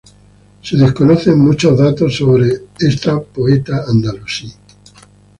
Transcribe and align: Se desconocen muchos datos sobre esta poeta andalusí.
Se 0.63 0.75
desconocen 0.77 1.37
muchos 1.37 1.77
datos 1.77 2.17
sobre 2.17 2.49
esta 2.79 3.19
poeta 3.21 3.83
andalusí. 3.87 4.51